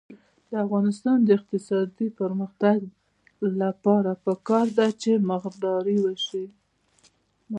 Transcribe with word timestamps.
د 0.49 0.51
افغانستان 0.65 1.17
د 1.23 1.29
اقتصادي 1.39 2.07
پرمختګ 2.21 2.79
لپاره 3.61 4.11
پکار 4.25 4.67
ده 4.77 4.87
چې 5.01 5.11
مرغداري 5.29 5.97
وشي. 6.05 6.45